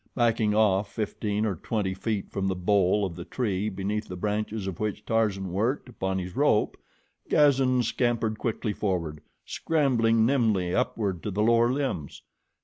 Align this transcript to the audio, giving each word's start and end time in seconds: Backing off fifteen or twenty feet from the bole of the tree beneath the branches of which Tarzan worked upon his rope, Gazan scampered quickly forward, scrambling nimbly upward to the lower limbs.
Backing 0.15 0.55
off 0.55 0.91
fifteen 0.91 1.45
or 1.45 1.53
twenty 1.55 1.93
feet 1.93 2.31
from 2.31 2.47
the 2.47 2.55
bole 2.55 3.05
of 3.05 3.15
the 3.15 3.23
tree 3.23 3.69
beneath 3.69 4.07
the 4.07 4.15
branches 4.17 4.65
of 4.65 4.79
which 4.79 5.05
Tarzan 5.05 5.51
worked 5.51 5.89
upon 5.89 6.17
his 6.17 6.35
rope, 6.35 6.75
Gazan 7.29 7.83
scampered 7.83 8.39
quickly 8.39 8.73
forward, 8.73 9.21
scrambling 9.45 10.25
nimbly 10.25 10.73
upward 10.73 11.21
to 11.21 11.29
the 11.29 11.43
lower 11.43 11.71
limbs. 11.71 12.23